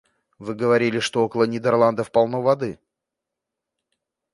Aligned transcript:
Вы 0.39 0.55
говорили, 0.55 0.97
что 0.97 1.23
около 1.23 1.43
Нидерландов 1.43 2.09
полно 2.11 2.41
воды. 2.41 2.79